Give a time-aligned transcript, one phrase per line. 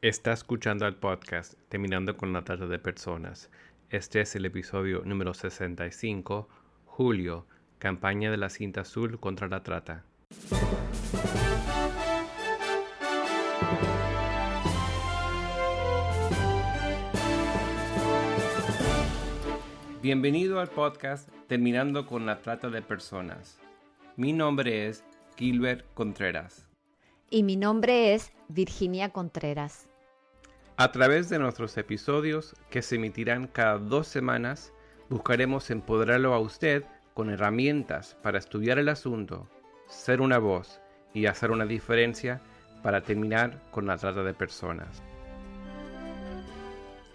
[0.00, 3.50] Está escuchando el podcast Terminando con la Trata de Personas.
[3.90, 6.48] Este es el episodio número 65,
[6.84, 7.46] Julio,
[7.80, 10.04] campaña de la cinta azul contra la trata.
[20.00, 23.58] Bienvenido al podcast Terminando con la Trata de Personas.
[24.14, 25.02] Mi nombre es
[25.36, 26.68] Gilbert Contreras.
[27.30, 29.87] Y mi nombre es Virginia Contreras.
[30.80, 34.72] A través de nuestros episodios, que se emitirán cada dos semanas,
[35.08, 36.84] buscaremos empoderarlo a usted
[37.14, 39.48] con herramientas para estudiar el asunto,
[39.88, 40.80] ser una voz
[41.12, 42.40] y hacer una diferencia
[42.80, 45.02] para terminar con la trata de personas.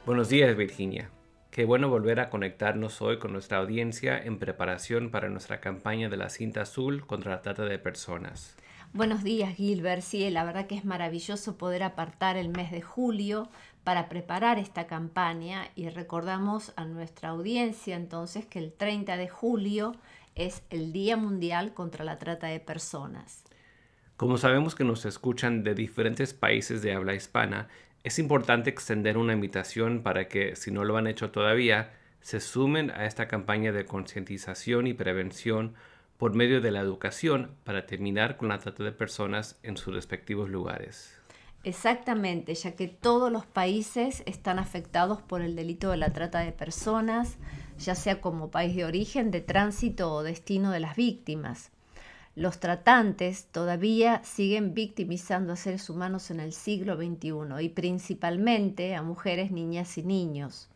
[0.06, 1.10] Buenos días Virginia.
[1.50, 6.18] Qué bueno volver a conectarnos hoy con nuestra audiencia en preparación para nuestra campaña de
[6.18, 8.58] la cinta azul contra la trata de personas.
[8.94, 10.04] Buenos días, Gilbert.
[10.04, 13.50] Sí, la verdad que es maravilloso poder apartar el mes de julio
[13.84, 19.94] para preparar esta campaña y recordamos a nuestra audiencia entonces que el 30 de julio
[20.36, 23.44] es el Día Mundial contra la Trata de Personas.
[24.16, 27.70] Como sabemos que nos escuchan de diferentes países de habla hispana,
[28.04, 32.92] es importante extender una invitación para que, si no lo han hecho todavía, se sumen
[32.92, 35.74] a esta campaña de concientización y prevención
[36.18, 40.50] por medio de la educación para terminar con la trata de personas en sus respectivos
[40.50, 41.20] lugares.
[41.64, 46.52] Exactamente, ya que todos los países están afectados por el delito de la trata de
[46.52, 47.38] personas,
[47.80, 51.72] ya sea como país de origen, de tránsito o destino de las víctimas.
[52.36, 59.04] Los tratantes todavía siguen victimizando a seres humanos en el siglo XXI y principalmente a
[59.04, 60.68] mujeres, niñas y niños.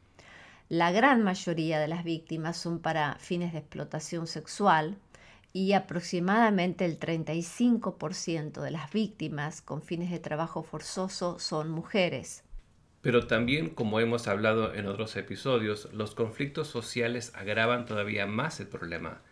[0.70, 4.98] La gran mayoría de las víctimas son para fines de explotación sexual,
[5.58, 12.44] y aproximadamente el 35% de las víctimas con fines de trabajo forzoso son mujeres.
[13.02, 18.68] Pero también, como hemos hablado en otros episodios, los conflictos sociales agravan todavía más el
[18.68, 19.24] problema,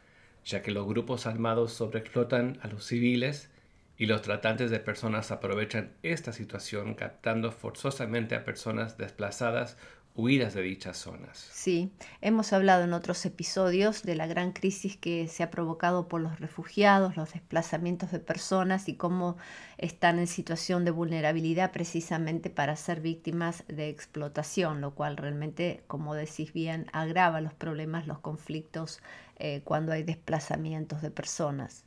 [0.43, 3.51] ya que los grupos armados sobreexplotan a los civiles
[3.95, 9.77] y los tratantes de personas aprovechan esta situación captando forzosamente a personas desplazadas
[10.15, 11.37] huidas de dichas zonas.
[11.51, 16.21] Sí, hemos hablado en otros episodios de la gran crisis que se ha provocado por
[16.21, 19.37] los refugiados, los desplazamientos de personas y cómo
[19.77, 26.15] están en situación de vulnerabilidad precisamente para ser víctimas de explotación, lo cual realmente, como
[26.15, 29.01] decís bien, agrava los problemas, los conflictos
[29.37, 31.83] eh, cuando hay desplazamientos de personas.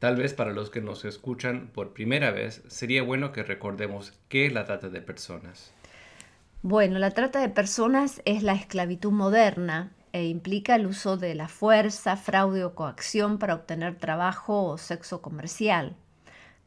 [0.00, 4.46] Tal vez para los que nos escuchan por primera vez, sería bueno que recordemos qué
[4.46, 5.74] es la trata de personas.
[6.62, 11.48] Bueno, la trata de personas es la esclavitud moderna e implica el uso de la
[11.48, 15.96] fuerza, fraude o coacción para obtener trabajo o sexo comercial.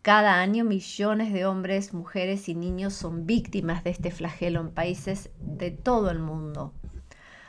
[0.01, 5.29] Cada año millones de hombres, mujeres y niños son víctimas de este flagelo en países
[5.37, 6.73] de todo el mundo.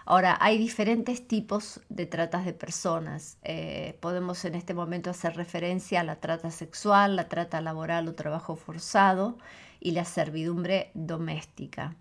[0.05, 3.39] Ahora, hay diferentes tipos de tratas de personas.
[3.43, 8.15] Eh, podemos en este momento hacer referencia a la trata sexual, la trata laboral o
[8.15, 9.39] trabajo forzado
[9.81, 11.97] y la servidumbre doméstica.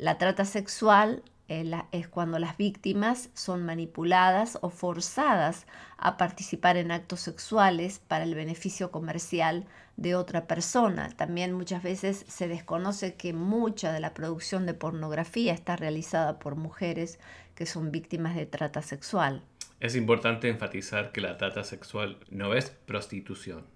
[0.00, 5.66] La trata sexual eh, es cuando las víctimas son manipuladas o forzadas
[5.98, 9.66] a participar en actos sexuales para el beneficio comercial
[9.98, 11.10] de otra persona.
[11.18, 16.56] También muchas veces se desconoce que mucha de la producción de pornografía está realizada por
[16.56, 17.20] mujeres
[17.54, 19.42] que son víctimas de trata sexual.
[19.80, 23.66] Es importante enfatizar que la trata sexual no es prostitución.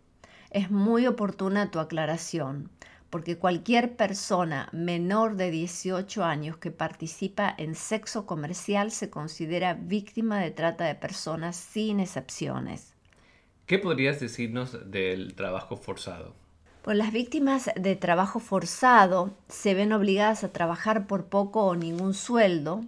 [0.50, 2.70] Es muy oportuna tu aclaración
[3.14, 10.40] porque cualquier persona menor de 18 años que participa en sexo comercial se considera víctima
[10.40, 12.92] de trata de personas sin excepciones.
[13.66, 16.34] ¿Qué podrías decirnos del trabajo forzado?
[16.82, 22.14] Pues las víctimas de trabajo forzado se ven obligadas a trabajar por poco o ningún
[22.14, 22.80] sueldo,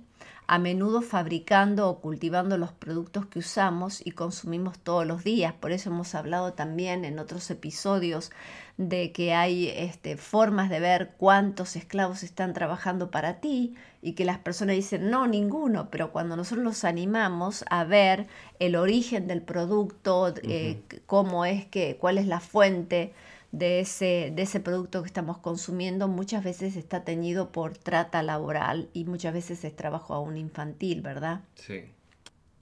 [0.49, 5.53] a menudo fabricando o cultivando los productos que usamos y consumimos todos los días.
[5.55, 8.31] Por eso hemos hablado también en otros episodios
[8.77, 14.25] de que hay este, formas de ver cuántos esclavos están trabajando para ti y que
[14.25, 18.29] las personas dicen, no, ninguno, pero cuando nosotros los animamos a ver
[18.59, 23.15] el origen del producto, eh, cómo es que, cuál es la fuente,
[23.53, 28.89] de ese, de ese producto que estamos consumiendo muchas veces está teñido por trata laboral
[28.93, 31.41] y muchas veces es trabajo aún infantil, ¿verdad?
[31.55, 31.85] Sí.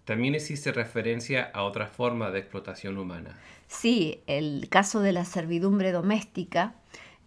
[0.05, 3.39] También existe referencia a otra forma de explotación humana.
[3.69, 6.75] Sí, el caso de la servidumbre doméstica,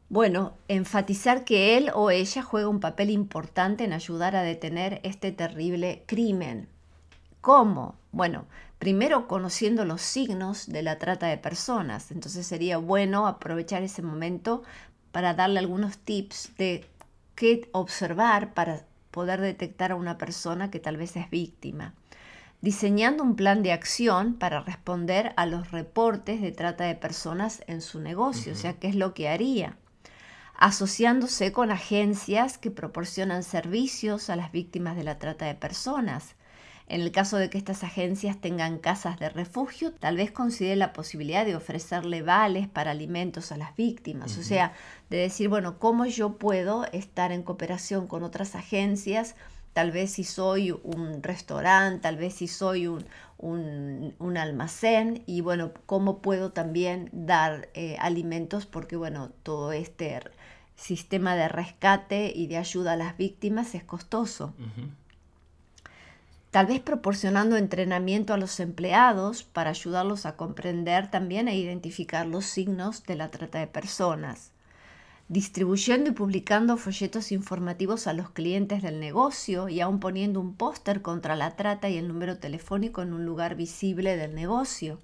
[0.08, 5.30] Bueno, enfatizar que él o ella juega un papel importante en ayudar a detener este
[5.30, 6.68] terrible crimen.
[7.40, 7.96] ¿Cómo?
[8.10, 8.46] Bueno,
[8.80, 12.10] primero conociendo los signos de la trata de personas.
[12.10, 14.62] Entonces sería bueno aprovechar ese momento
[15.12, 16.86] para darle algunos tips de
[17.34, 21.92] qué observar para poder detectar a una persona que tal vez es víctima.
[22.62, 27.82] Diseñando un plan de acción para responder a los reportes de trata de personas en
[27.82, 29.76] su negocio, o sea, qué es lo que haría.
[30.56, 36.34] Asociándose con agencias que proporcionan servicios a las víctimas de la trata de personas
[36.90, 40.92] en el caso de que estas agencias tengan casas de refugio, tal vez considere la
[40.92, 44.36] posibilidad de ofrecerle vales para alimentos a las víctimas.
[44.38, 44.72] O sea,
[45.08, 49.36] de decir, bueno, ¿cómo yo puedo estar en cooperación con otras agencias?
[49.72, 53.04] Tal vez si soy un restaurante, tal vez si soy un,
[53.38, 58.66] un, almacén y bueno, ¿cómo puedo también dar eh, alimentos?
[58.66, 60.22] Porque bueno, todo este
[60.74, 64.54] sistema de rescate y de ayuda a las víctimas es costoso
[66.50, 72.44] tal vez proporcionando entrenamiento a los empleados para ayudarlos a comprender también e identificar los
[72.44, 74.50] signos de la trata de personas,
[75.28, 81.02] distribuyendo y publicando folletos informativos a los clientes del negocio y aún poniendo un póster
[81.02, 84.98] contra la trata y el número telefónico en un lugar visible del negocio.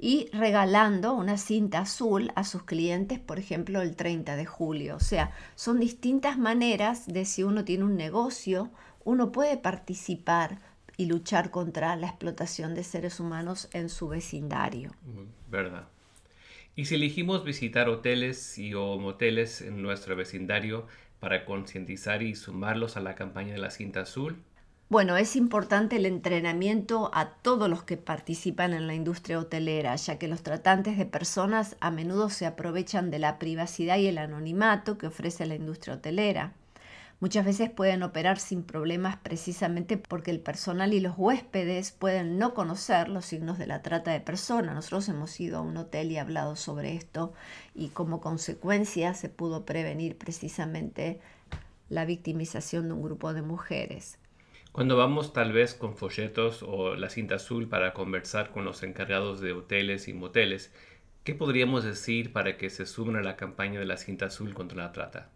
[0.00, 4.94] Y regalando una cinta azul a sus clientes, por ejemplo, el 30 de julio.
[4.96, 8.70] O sea, son distintas maneras de si uno tiene un negocio,
[9.08, 10.58] uno puede participar
[10.98, 14.92] y luchar contra la explotación de seres humanos en su vecindario.
[15.50, 15.88] Verdad.
[16.76, 20.86] Y si elegimos visitar hoteles y o moteles en nuestro vecindario
[21.20, 24.42] para concientizar y sumarlos a la campaña de la cinta azul,
[24.90, 30.18] bueno, es importante el entrenamiento a todos los que participan en la industria hotelera, ya
[30.18, 34.96] que los tratantes de personas a menudo se aprovechan de la privacidad y el anonimato
[34.96, 36.54] que ofrece la industria hotelera.
[37.20, 42.54] Muchas veces pueden operar sin problemas precisamente porque el personal y los huéspedes pueden no
[42.54, 44.76] conocer los signos de la trata de personas.
[44.76, 47.32] Nosotros hemos ido a un hotel y hablado sobre esto
[47.74, 51.20] y como consecuencia se pudo prevenir precisamente
[51.88, 54.20] la victimización de un grupo de mujeres.
[54.70, 59.40] Cuando vamos tal vez con folletos o la cinta azul para conversar con los encargados
[59.40, 60.72] de hoteles y moteles,
[61.24, 64.84] ¿qué podríamos decir para que se sumen a la campaña de la cinta azul contra
[64.84, 65.32] la trata?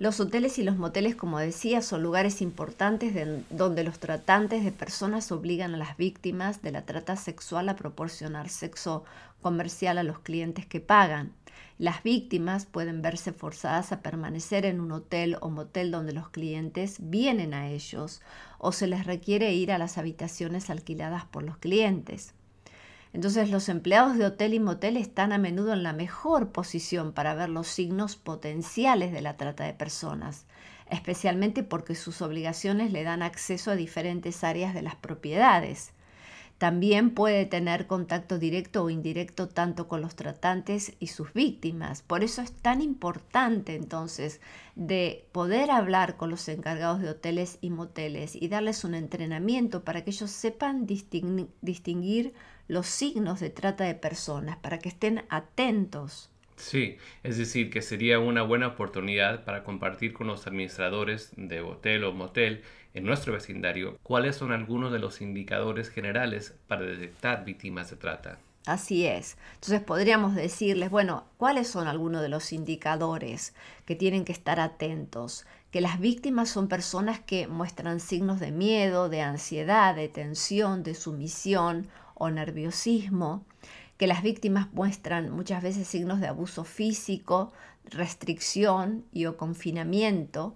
[0.00, 3.12] Los hoteles y los moteles, como decía, son lugares importantes
[3.50, 8.48] donde los tratantes de personas obligan a las víctimas de la trata sexual a proporcionar
[8.48, 9.04] sexo
[9.42, 11.34] comercial a los clientes que pagan.
[11.76, 16.96] Las víctimas pueden verse forzadas a permanecer en un hotel o motel donde los clientes
[17.00, 18.22] vienen a ellos
[18.56, 22.32] o se les requiere ir a las habitaciones alquiladas por los clientes.
[23.12, 27.34] Entonces los empleados de hotel y motel están a menudo en la mejor posición para
[27.34, 30.46] ver los signos potenciales de la trata de personas,
[30.90, 35.92] especialmente porque sus obligaciones le dan acceso a diferentes áreas de las propiedades.
[36.60, 42.02] También puede tener contacto directo o indirecto tanto con los tratantes y sus víctimas.
[42.02, 44.42] Por eso es tan importante entonces
[44.74, 50.04] de poder hablar con los encargados de hoteles y moteles y darles un entrenamiento para
[50.04, 52.34] que ellos sepan distinguir
[52.70, 56.30] los signos de trata de personas, para que estén atentos.
[56.56, 62.04] Sí, es decir, que sería una buena oportunidad para compartir con los administradores de hotel
[62.04, 62.62] o motel
[62.94, 68.38] en nuestro vecindario cuáles son algunos de los indicadores generales para detectar víctimas de trata.
[68.66, 69.36] Así es.
[69.54, 73.52] Entonces podríamos decirles, bueno, ¿cuáles son algunos de los indicadores
[73.84, 75.44] que tienen que estar atentos?
[75.72, 80.94] Que las víctimas son personas que muestran signos de miedo, de ansiedad, de tensión, de
[80.94, 81.88] sumisión
[82.20, 83.46] o nerviosismo,
[83.96, 87.52] que las víctimas muestran muchas veces signos de abuso físico,
[87.84, 90.54] restricción y o confinamiento,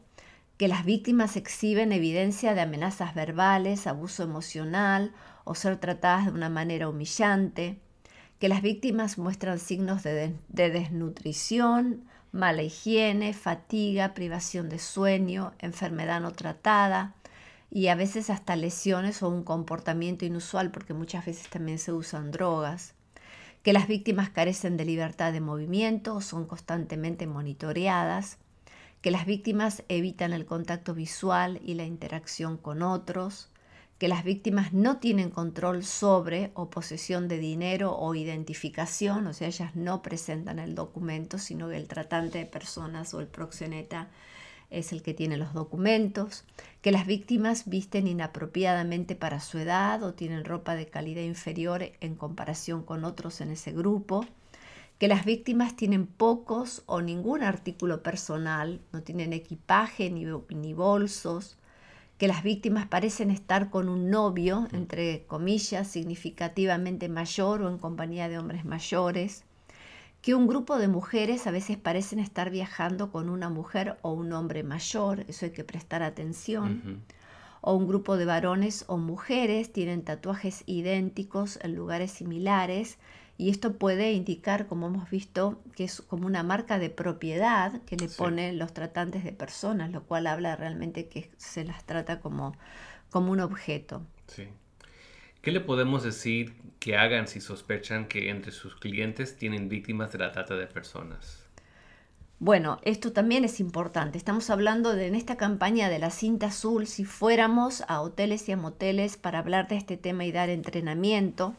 [0.58, 5.12] que las víctimas exhiben evidencia de amenazas verbales, abuso emocional
[5.44, 7.80] o ser tratadas de una manera humillante,
[8.38, 16.20] que las víctimas muestran signos de, de desnutrición, mala higiene, fatiga, privación de sueño, enfermedad
[16.20, 17.14] no tratada
[17.70, 22.30] y a veces hasta lesiones o un comportamiento inusual porque muchas veces también se usan
[22.30, 22.94] drogas
[23.64, 28.36] que las víctimas carecen de libertad de movimiento o son constantemente monitoreadas,
[29.00, 33.48] que las víctimas evitan el contacto visual y la interacción con otros,
[33.96, 39.48] que las víctimas no tienen control sobre o posesión de dinero o identificación, o sea,
[39.48, 44.10] ellas no presentan el documento, sino que el tratante de personas o el proxeneta
[44.78, 46.44] es el que tiene los documentos,
[46.82, 52.14] que las víctimas visten inapropiadamente para su edad o tienen ropa de calidad inferior en
[52.14, 54.26] comparación con otros en ese grupo,
[54.98, 61.56] que las víctimas tienen pocos o ningún artículo personal, no tienen equipaje ni, ni bolsos,
[62.18, 68.28] que las víctimas parecen estar con un novio, entre comillas, significativamente mayor o en compañía
[68.28, 69.44] de hombres mayores,
[70.24, 74.32] que un grupo de mujeres a veces parecen estar viajando con una mujer o un
[74.32, 77.02] hombre mayor, eso hay que prestar atención,
[77.60, 82.96] o un grupo de varones o mujeres tienen tatuajes idénticos en lugares similares,
[83.36, 87.96] y esto puede indicar, como hemos visto, que es como una marca de propiedad que
[87.96, 92.56] le ponen los tratantes de personas, lo cual habla realmente que se las trata como,
[93.10, 94.00] como un objeto.
[94.28, 94.48] Sí.
[95.44, 100.18] ¿Qué le podemos decir que hagan si sospechan que entre sus clientes tienen víctimas de
[100.20, 101.46] la trata de personas?
[102.38, 104.16] Bueno, esto también es importante.
[104.16, 108.52] Estamos hablando de en esta campaña de la cinta azul, si fuéramos a hoteles y
[108.52, 111.54] a moteles para hablar de este tema y dar entrenamiento,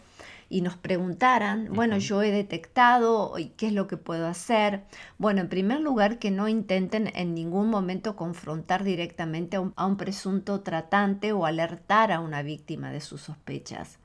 [0.50, 4.84] y nos preguntaran, bueno, yo he detectado, ¿qué es lo que puedo hacer?
[5.18, 9.86] Bueno, en primer lugar, que no intenten en ningún momento confrontar directamente a un, a
[9.86, 14.00] un presunto tratante o alertar a una víctima de sus sospechas.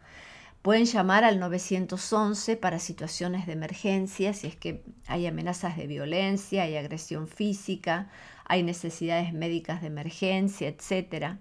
[0.62, 6.64] Pueden llamar al 911 para situaciones de emergencia, si es que hay amenazas de violencia,
[6.64, 8.11] hay agresión física,
[8.44, 11.38] hay necesidades médicas de emergencia, etcétera.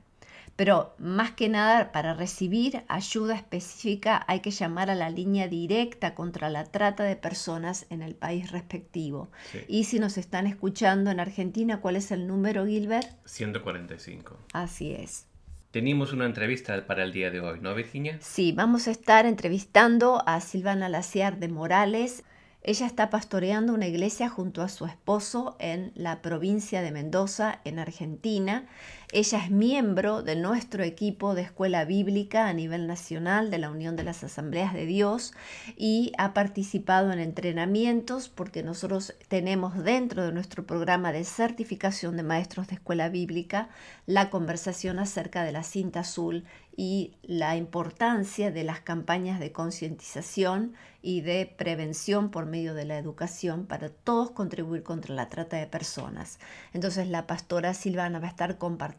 [0.60, 6.16] Pero más que nada, para recibir ayuda específica hay que llamar a la línea directa
[6.16, 9.32] contra la trata de personas en el país respectivo.
[9.70, 13.08] Y si nos están escuchando en Argentina, ¿cuál es el número, Gilbert?
[13.24, 14.38] 145.
[14.52, 15.28] Así es.
[15.72, 18.18] Tenemos una entrevista para el día de hoy, ¿no, Virginia?
[18.20, 22.26] Sí, vamos a estar entrevistando a Silvana Laciar de Morales.
[22.62, 27.80] Ella está pastoreando una iglesia junto a su esposo en la provincia de Mendoza, en
[27.80, 28.68] Argentina.
[29.12, 33.96] Ella es miembro de nuestro equipo de escuela bíblica a nivel nacional de la Unión
[33.96, 35.34] de las Asambleas de Dios
[35.76, 42.24] y ha participado en entrenamientos porque nosotros tenemos dentro de nuestro programa de certificación de
[42.24, 43.70] maestros de escuela bíblica
[44.06, 46.46] la conversación acerca de la cinta azul
[46.78, 52.98] y la importancia de las campañas de concientización y de prevención por medio de la
[52.98, 56.40] educación para todos contribuir contra la trata de personas.
[56.74, 58.99] Entonces la pastora Silvana va a estar compartiendo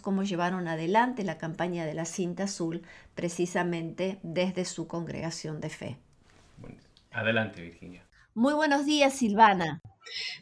[0.00, 2.82] cómo llevaron adelante la campaña de la cinta azul
[3.14, 5.98] precisamente desde su congregación de fe.
[7.10, 8.06] Adelante, Virginia.
[8.34, 9.80] Muy buenos días, Silvana.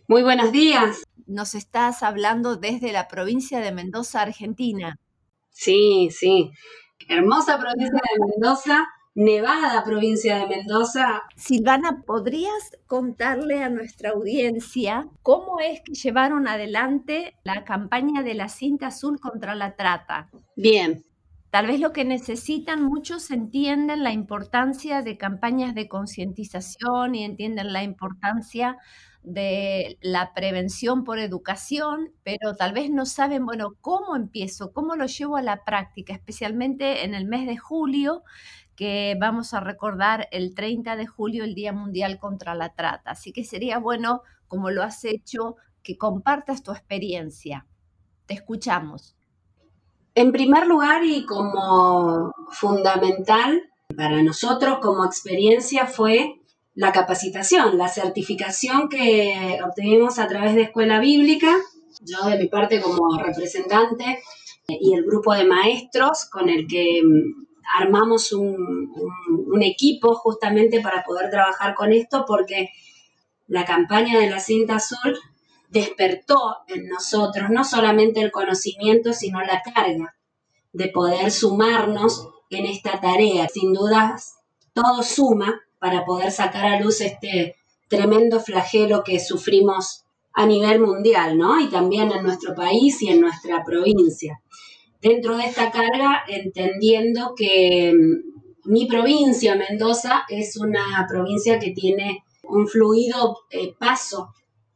[0.09, 1.05] Muy buenos días.
[1.27, 4.99] Nos estás hablando desde la provincia de Mendoza, Argentina.
[5.51, 6.51] Sí, sí.
[7.09, 11.23] Hermosa provincia de Mendoza, Nevada, provincia de Mendoza.
[11.37, 18.49] Silvana, ¿podrías contarle a nuestra audiencia cómo es que llevaron adelante la campaña de la
[18.49, 20.31] cinta azul contra la trata?
[20.57, 21.05] Bien.
[21.51, 27.75] Tal vez lo que necesitan muchos entienden la importancia de campañas de concientización y entienden
[27.75, 28.79] la importancia
[29.23, 35.07] de la prevención por educación, pero tal vez no saben, bueno, cómo empiezo, cómo lo
[35.07, 38.25] llevo a la práctica, especialmente en el mes de julio,
[38.77, 43.13] que vamos a recordar el 30 de julio, el Día Mundial contra la Trata.
[43.13, 47.67] Así que sería bueno, como lo has hecho, que compartas tu experiencia.
[48.27, 49.17] Te escuchamos.
[50.15, 53.63] En primer lugar y como fundamental
[53.97, 56.41] para nosotros como experiencia fue
[56.75, 61.55] la capacitación, la certificación que obtuvimos a través de Escuela Bíblica,
[62.01, 64.23] yo de mi parte como representante
[64.69, 68.91] y el grupo de maestros con el que mm, armamos un,
[69.63, 72.71] equipo justamente para poder trabajar con esto porque
[73.47, 75.17] la campaña de la cinta azul
[75.69, 80.17] despertó en nosotros no solamente el conocimiento, sino la carga
[80.73, 83.49] de poder sumarnos en esta tarea.
[83.49, 84.35] Sin dudas,
[84.73, 87.57] todo suma para poder sacar a luz este
[87.89, 90.05] tremendo flagelo que sufrimos
[90.35, 91.61] a nivel mundial, ¿no?
[91.61, 94.41] Y también en nuestro país y en nuestra provincia.
[95.03, 102.23] Dentro de esta carga, entendiendo que mm, mi provincia, Mendoza, es una provincia que tiene
[102.45, 104.33] un fluido eh, paso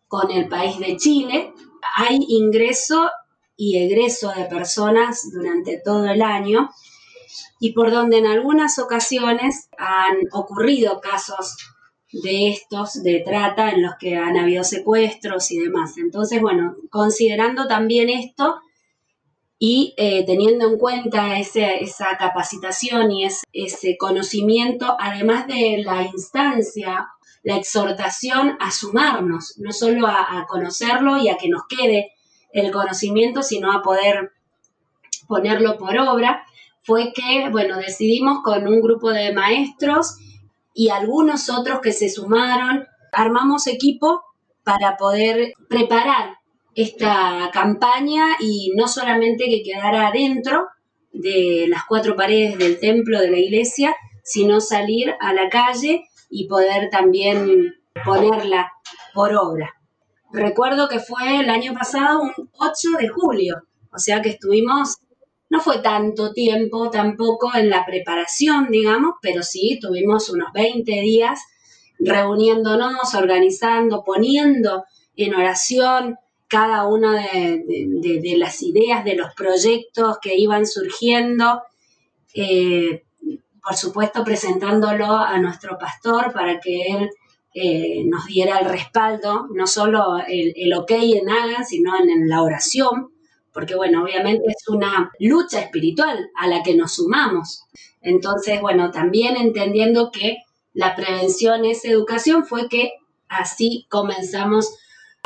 [0.09, 1.53] con el país de Chile.
[1.97, 3.09] Hay ingreso
[3.57, 6.71] y egreso de personas durante todo el año
[7.61, 11.57] y por donde en algunas ocasiones han ocurrido casos
[12.13, 15.97] de estos de trata en los que han habido secuestros y demás.
[15.99, 18.61] Entonces, bueno, considerando también esto
[19.59, 27.09] y eh, teniendo en cuenta esa capacitación y ese, conocimiento, además de la instancia,
[27.43, 32.13] la exhortación a sumarnos, no solo a conocerlo y a que nos quede
[32.53, 34.33] el conocimiento, sino a poder
[35.27, 36.45] ponerlo por obra,
[36.83, 40.19] fue que, bueno, decidimos con un grupo de maestros
[40.73, 44.23] y algunos otros que se sumaron, armamos equipo
[44.63, 46.36] para poder preparar
[46.77, 50.67] esta campaña y no solamente que quedara adentro
[51.11, 56.47] de las cuatro paredes del templo de la iglesia, sino salir a la calle y
[56.47, 58.71] poder también ponerla
[59.15, 59.73] por obra.
[60.31, 64.99] Recuerdo que fue el año pasado un 8 de julio, o sea que estuvimos
[65.49, 71.41] no fue tanto tiempo tampoco en la preparación, digamos, pero sí tuvimos unos 20 días
[71.99, 76.19] reuniéndonos, organizando, poniendo en oración
[76.49, 81.63] cada una de, las ideas, de los proyectos que iban surgiendo.
[82.35, 83.05] Eh,
[83.63, 87.11] por supuesto, presentándolo a nuestro pastor para que él
[87.53, 92.43] eh, nos diera el respaldo, no solo el, el ok en hagan, sino en la
[92.43, 93.11] oración
[93.57, 97.65] porque bueno, obviamente es una lucha espiritual a la que nos sumamos.
[98.03, 100.43] Entonces, bueno, también entendiendo que
[100.75, 102.91] la prevención es educación, fue que
[103.29, 104.77] así comenzamos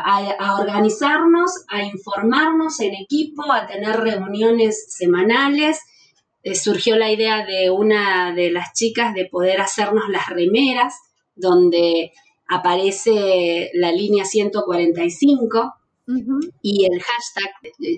[0.04, 5.80] a, organizarnos, a informarnos en equipo, a tener reuniones semanales.
[6.42, 10.94] Eh, surgió la idea de una de las chicas de poder hacernos las remeras,
[11.34, 12.12] donde
[12.48, 15.74] aparece la línea 145,
[16.62, 17.50] y el hashtag,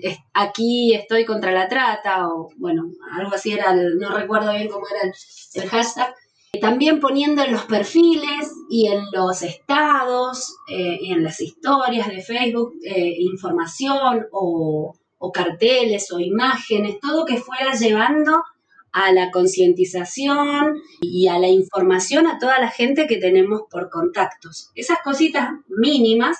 [0.03, 4.85] eh, aquí estoy contra la trata, o bueno, algo así era, no recuerdo bien cómo
[4.87, 5.11] era
[5.53, 6.13] el, hashtag.
[6.61, 12.21] También poniendo en los perfiles y en los estados eh, y en las historias de
[12.21, 18.43] Facebook eh, información o, o carteles o imágenes, todo que fuera llevando
[18.91, 24.69] a la concientización y a la información a toda la gente que tenemos por contactos.
[24.75, 26.37] Esas cositas mínimas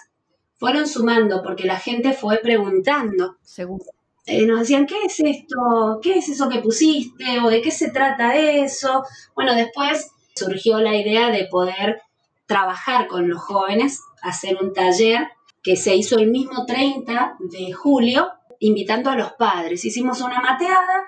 [0.57, 3.37] fueron sumando porque la gente fue preguntando.
[3.41, 3.85] Seguro.
[4.25, 5.99] Eh, nos decían, ¿qué es esto?
[6.01, 7.39] ¿Qué es eso que pusiste?
[7.43, 9.03] ¿O de qué se trata eso?
[9.35, 12.01] Bueno, después surgió la idea de poder
[12.45, 15.27] trabajar con los jóvenes, hacer un taller
[15.61, 19.83] que se hizo el mismo 30 de julio, invitando a los padres.
[19.83, 21.03] Hicimos una mateada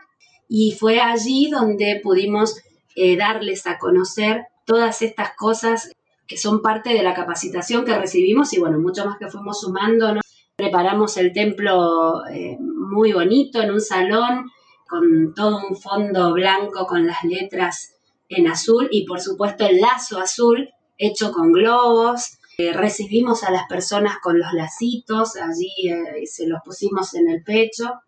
[0.49, 2.58] y fue allí donde pudimos
[2.95, 5.91] eh, darles a conocer todas estas cosas
[6.28, 10.15] que son parte de la capacitación que recibimos y bueno, mucho más que fuimos sumando,
[10.15, 10.21] ¿no?
[10.56, 12.58] Preparamos el templo eh,
[12.89, 14.50] muy bonito en un salón
[14.88, 17.95] con todo un fondo blanco con las letras
[18.30, 22.38] en azul y por supuesto el lazo azul hecho con globos.
[22.58, 27.43] Eh, recibimos a las personas con los lacitos, allí eh, se los pusimos en el
[27.43, 28.02] pecho.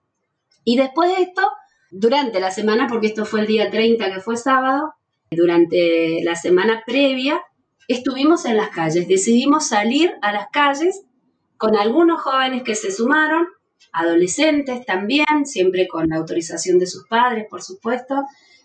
[0.64, 1.50] Y después de esto,
[1.92, 4.94] durante la semana, porque esto fue el día 30 que fue sábado,
[5.30, 7.42] durante la semana previa
[7.88, 11.04] estuvimos en las calles, decidimos salir a las calles
[11.58, 13.48] con algunos jóvenes que se sumaron,
[13.92, 18.16] adolescentes también, siempre con la autorización de sus padres, por supuesto,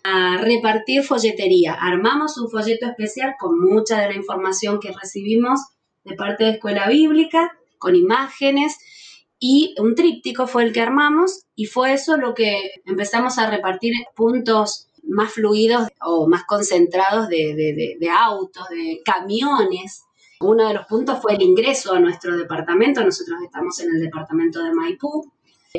[0.03, 1.73] a repartir folletería.
[1.73, 5.59] Armamos un folleto especial con mucha de la información que recibimos
[6.03, 8.77] de parte de Escuela Bíblica, con imágenes,
[9.39, 13.93] y un tríptico fue el que armamos, y fue eso lo que empezamos a repartir
[14.15, 20.03] puntos más fluidos o más concentrados de, autos, de camiones.
[20.39, 23.03] Uno de los puntos fue el ingreso a nuestro departamento.
[23.03, 25.31] Nosotros estamos en el departamento de Maipú.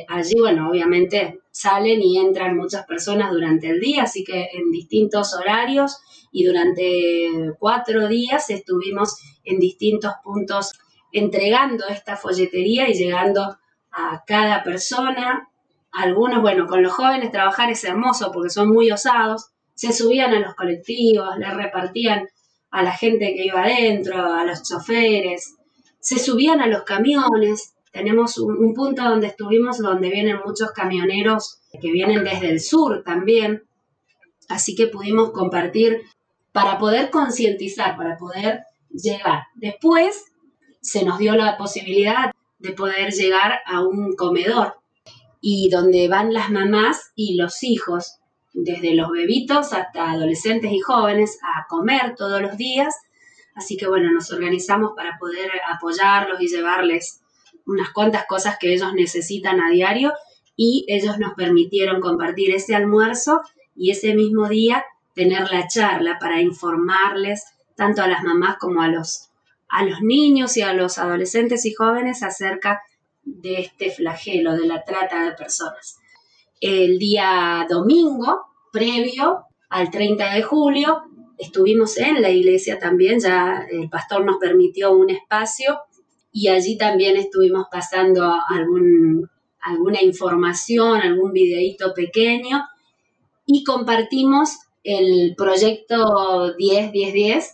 [0.09, 5.35] Allí, bueno, obviamente salen y entran muchas personas durante el día, así que en distintos
[5.35, 5.99] horarios
[6.33, 10.73] y durante cuatro días estuvimos en distintos puntos
[11.13, 13.57] entregando esta folletería y llegando
[13.93, 15.49] a cada persona.
[15.93, 20.41] Algunos, bueno, con los jóvenes trabajar es hermoso porque son muy osados, se subían a
[20.41, 22.27] los colectivos, les repartían
[22.75, 25.55] a la gente que iba adentro, a los choferes,
[26.01, 27.77] se subían a los camiones.
[27.93, 33.63] Tenemos un, punto donde estuvimos donde vienen muchos camioneros que vienen desde el sur también,
[34.49, 36.03] así que pudimos compartir
[36.51, 39.45] para poder concientizar, para poder llegar.
[39.55, 40.25] Después
[40.81, 44.75] se nos dio la posibilidad de poder llegar a un comedor
[45.41, 48.17] y donde van las mamás y los hijos,
[48.55, 52.95] desde los bebitos hasta adolescentes y jóvenes, a comer todos los días.
[53.55, 57.21] Así que bueno, nos organizamos para poder apoyarlos y llevarles
[57.67, 60.13] unas cuantas cosas que ellos necesitan a diario
[60.57, 63.41] y ellos nos permitieron compartir ese almuerzo
[63.75, 67.45] y ese mismo día tener la charla para informarles
[67.77, 69.31] tanto a las mamás como a los,
[69.69, 72.83] a los niños y a los adolescentes y jóvenes acerca
[73.25, 75.99] de este flagelo de la trata de personas.
[76.67, 81.03] El día domingo, previo al 30 de julio,
[81.37, 85.81] estuvimos en la iglesia también, ya el pastor nos permitió un espacio
[86.33, 89.29] y allí también estuvimos pasando algún,
[89.61, 92.65] alguna información, algún videíto pequeño
[93.45, 97.45] y compartimos el proyecto 10-10-10,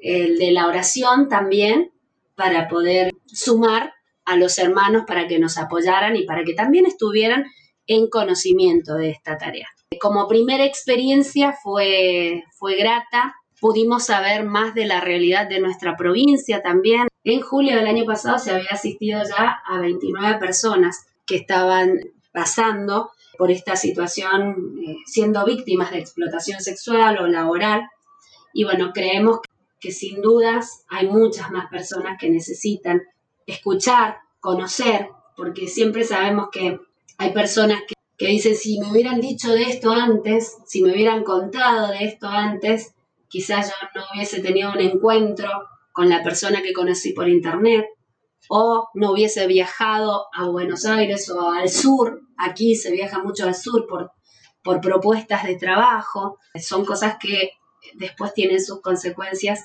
[0.00, 1.92] el de la oración también,
[2.34, 3.92] para poder sumar
[4.24, 7.44] a los hermanos para que nos apoyaran y para que también estuvieran
[7.86, 9.68] en conocimiento de esta tarea.
[10.00, 16.62] Como primera experiencia fue, fue grata, pudimos saber más de la realidad de nuestra provincia
[16.62, 17.08] también.
[17.24, 22.00] En julio del año pasado se había asistido ya a 29 personas que estaban
[22.32, 27.88] pasando por esta situación eh, siendo víctimas de explotación sexual o laboral.
[28.52, 29.40] Y bueno, creemos
[29.80, 33.02] que sin dudas hay muchas más personas que necesitan
[33.46, 36.80] escuchar, conocer, porque siempre sabemos que
[37.18, 41.24] hay personas que, que dicen, si me hubieran dicho de esto antes, si me hubieran
[41.24, 42.94] contado de esto antes,
[43.28, 45.48] quizás yo no hubiese tenido un encuentro
[45.92, 47.86] con la persona que conocí por internet,
[48.48, 53.54] o no hubiese viajado a Buenos Aires o al sur, aquí se viaja mucho al
[53.54, 54.12] sur por,
[54.62, 57.52] por propuestas de trabajo, son cosas que
[57.94, 59.64] después tienen sus consecuencias,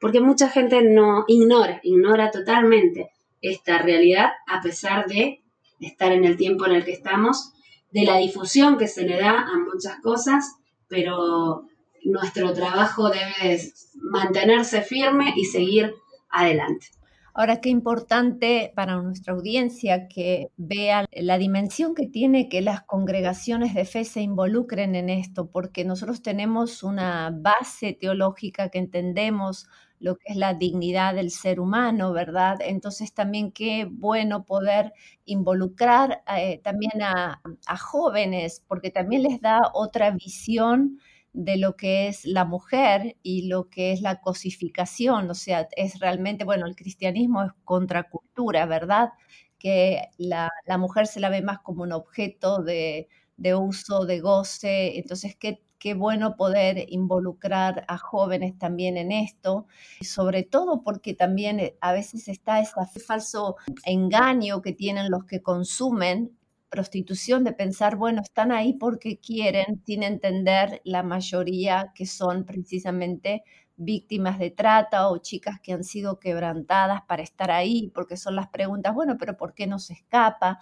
[0.00, 5.43] porque mucha gente no ignora, ignora totalmente esta realidad a pesar de
[5.80, 7.52] estar en el tiempo en el que estamos,
[7.90, 10.56] de la difusión que se le da a muchas cosas,
[10.88, 11.66] pero
[12.04, 13.60] nuestro trabajo debe
[13.94, 15.94] mantenerse firme y seguir
[16.28, 16.88] adelante.
[17.36, 23.74] Ahora, qué importante para nuestra audiencia que vea la dimensión que tiene que las congregaciones
[23.74, 29.66] de fe se involucren en esto, porque nosotros tenemos una base teológica que entendemos
[30.00, 32.58] lo que es la dignidad del ser humano, ¿verdad?
[32.60, 34.92] Entonces también qué bueno poder
[35.24, 40.98] involucrar eh, también a, a jóvenes, porque también les da otra visión
[41.34, 45.98] de lo que es la mujer y lo que es la cosificación, o sea, es
[45.98, 49.10] realmente, bueno, el cristianismo es contracultura, ¿verdad?
[49.58, 53.08] Que la, mujer se la ve más como un objeto de,
[53.56, 59.66] uso, de goce, entonces qué, qué bueno poder involucrar a jóvenes también en esto,
[60.00, 65.42] sobre todo porque también eh, a veces está ese falso engaño que tienen los que
[65.42, 66.38] consumen
[66.70, 73.44] prostitución de pensar, bueno, están ahí porque quieren, sin entender la mayoría que son precisamente
[73.76, 78.48] víctimas de trata o chicas que han sido quebrantadas para estar ahí, porque son las
[78.48, 80.60] preguntas, bueno, pero ¿por qué no se escapa?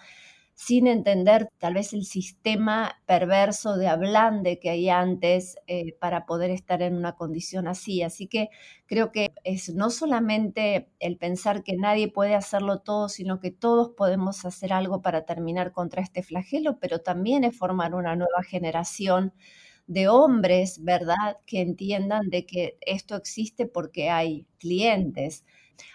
[0.54, 6.50] Sin entender tal vez el sistema perverso de ablande que hay antes eh, para poder
[6.50, 8.02] estar en una condición así.
[8.02, 8.48] Así que
[8.86, 13.90] creo que es no solamente el pensar que nadie puede hacerlo todo, sino que todos
[13.96, 19.32] podemos hacer algo para terminar contra este flagelo, pero también es formar una nueva generación
[19.86, 25.44] de hombres, ¿verdad?, que entiendan de que esto existe porque hay clientes.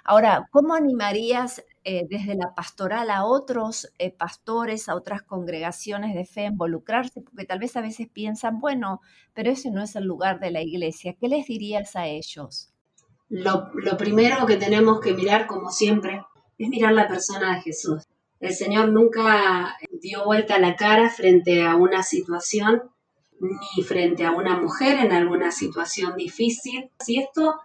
[0.03, 6.25] Ahora, ¿cómo animarías eh, desde la pastoral a otros eh, pastores, a otras congregaciones de
[6.25, 8.99] fe involucrarse, porque tal vez a veces piensan, bueno,
[9.33, 11.15] pero ese no es el lugar de la iglesia.
[11.17, 12.73] ¿Qué les dirías a ellos?
[13.29, 16.25] Lo, lo primero que tenemos que mirar, como siempre,
[16.57, 18.03] es mirar la persona de Jesús.
[18.41, 22.83] El Señor nunca dio vuelta la cara frente a una situación
[23.39, 26.91] ni frente a una mujer en alguna situación difícil.
[26.99, 27.61] Si esto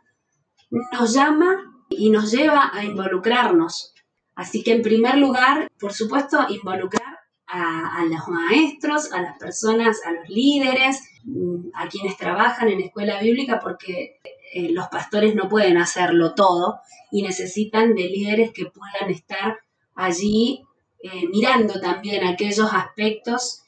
[0.70, 1.56] nos llama
[1.88, 3.91] y nos lleva a involucrarnos
[4.35, 10.12] Así que en primer lugar, por supuesto, involucrar a, los maestros, a las personas, a
[10.12, 14.21] los líderes, mm, a quienes trabajan en escuela bíblica, porque
[14.55, 19.59] eh, los pastores no pueden hacerlo todo y necesitan de líderes que puedan estar
[19.95, 20.64] allí
[21.03, 23.62] eh, mirando también aquellos aspectos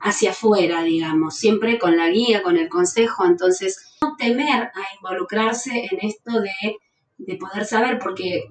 [0.00, 3.24] hacia afuera, digamos, siempre con la guía, con el consejo.
[3.24, 6.76] Entonces, no temer a involucrarse en esto de,
[7.16, 8.44] de poder saber, porque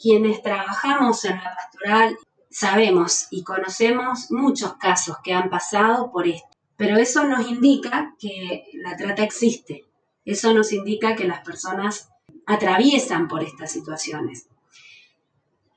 [0.00, 2.16] quienes trabajamos en la pastoral
[2.50, 8.64] sabemos y conocemos muchos casos que han pasado por esto, pero eso nos indica que
[8.74, 9.84] la trata existe,
[10.24, 12.08] eso nos indica que las personas
[12.46, 14.48] atraviesan por estas situaciones.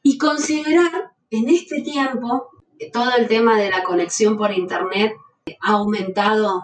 [0.03, 2.49] Y considerar en este tiempo
[2.91, 5.13] todo el tema de la conexión por Internet
[5.61, 6.63] ha aumentado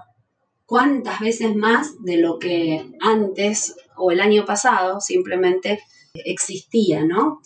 [0.65, 5.81] cuántas veces más de lo que antes o el año pasado simplemente
[6.25, 7.41] existía, ¿no?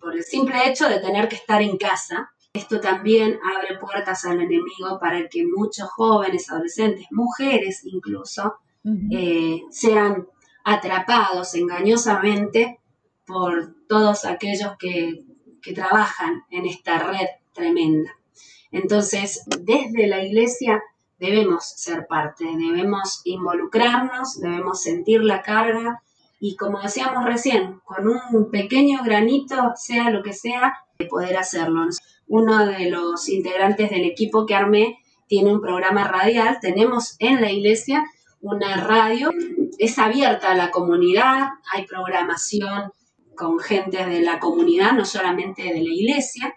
[0.00, 4.40] Por el simple hecho de tener que estar en casa, esto también abre puertas al
[4.40, 8.56] enemigo para que muchos jóvenes, adolescentes, mujeres incluso,
[9.10, 10.26] eh, sean
[10.64, 12.80] atrapados engañosamente
[13.26, 15.24] por todos aquellos que,
[15.62, 18.10] que trabajan en esta red tremenda.
[18.70, 20.82] Entonces, desde la iglesia
[21.18, 26.02] debemos ser parte, debemos involucrarnos, debemos sentir la carga
[26.44, 31.86] y como decíamos recién, con un pequeño granito, sea lo que sea, de poder hacerlo.
[32.26, 37.52] Uno de los integrantes del equipo que armé tiene un programa radial, tenemos en la
[37.52, 38.02] iglesia
[38.40, 39.30] una radio,
[39.78, 42.90] es abierta a la comunidad, hay programación
[43.36, 46.56] con gente de la comunidad, no solamente de la iglesia,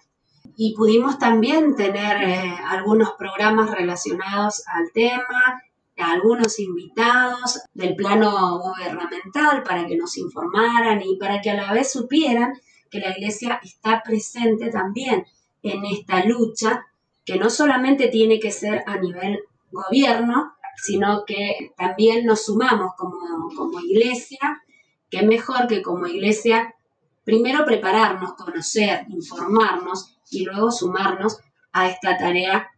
[0.57, 5.61] y pudimos también tener eh, algunos programas relacionados al tema,
[5.97, 11.91] algunos invitados del plano gubernamental para que nos informaran y para que a la vez
[11.91, 12.53] supieran
[12.89, 15.25] que la iglesia está presente también
[15.63, 16.85] en esta lucha,
[17.25, 19.39] que no solamente tiene que ser a nivel
[19.71, 23.17] gobierno, sino que también nos sumamos como,
[23.55, 24.61] como iglesia,
[25.09, 26.75] que mejor que como iglesia
[27.23, 31.39] primero prepararnos, conocer, informarnos y luego sumarnos
[31.71, 32.69] a esta tarea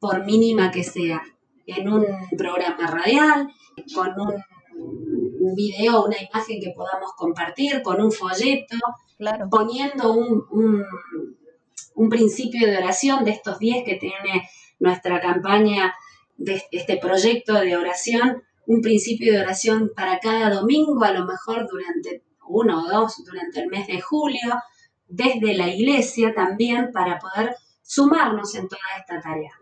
[0.00, 1.22] por mínima que sea
[1.66, 3.48] en un programa radial,
[3.94, 4.44] con un,
[5.56, 8.76] video, una imagen que podamos compartir, con un folleto,
[9.50, 10.84] poniendo un,
[11.94, 14.48] un, principio de oración de estos 10 que tiene
[14.80, 15.94] nuestra campaña
[16.36, 21.68] de este proyecto de oración, un principio de oración para cada domingo, a lo mejor
[21.70, 24.54] durante uno o dos, durante el mes de julio,
[25.06, 29.52] desde la iglesia también, para poder sumarnos en toda esta tarea.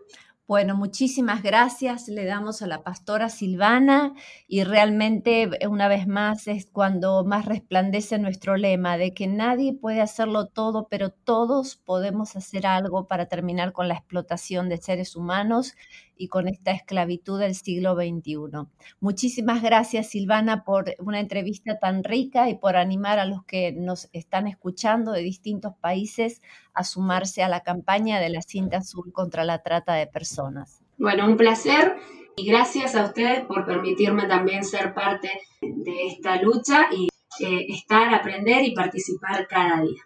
[0.45, 2.09] Bueno, muchísimas gracias.
[2.09, 4.13] Le damos a la pastora Silvana
[4.47, 9.73] y realmente eh, una vez más es cuando más resplandece nuestro lema de que nadie
[9.73, 15.15] puede hacerlo todo, pero todos podemos hacer algo para terminar con la explotación de seres
[15.15, 15.75] humanos
[16.17, 18.67] y con esta esclavitud del siglo XXI.
[18.99, 24.09] Muchísimas gracias Silvana por una entrevista tan rica y por animar a los que nos
[24.13, 26.41] están escuchando de distintos países
[26.73, 30.81] a sumarse a la campaña de la cinta azul contra la trata de personas.
[30.97, 31.95] Bueno, un placer
[32.35, 35.29] y gracias a ustedes por permitirme también ser parte
[35.61, 40.01] de esta lucha y eh, estar, aprender y participar cada día.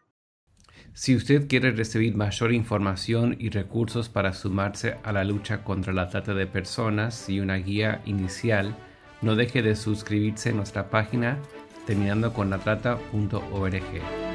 [0.97, 6.09] Si usted quiere recibir mayor información y recursos para sumarse a la lucha contra la
[6.09, 8.75] trata de personas y una guía inicial,
[9.21, 11.37] no deje de suscribirse a nuestra página
[11.85, 14.26] terminando con la trata.org.